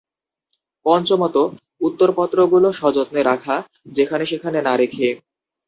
[0.85, 1.35] পঞ্চমত,
[1.81, 3.55] উত্তরপত্রগুলো সযত্নে রাখা,
[3.91, 5.07] যেখানে সেখানে না রেখে।